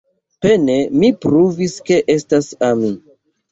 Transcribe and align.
Pene 0.45 0.77
mi 1.03 1.11
pruvis 1.27 1.77
ke 1.91 2.01
estas 2.17 2.53
mi. 2.83 2.93